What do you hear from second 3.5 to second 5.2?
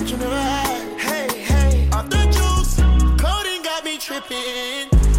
got me tripping.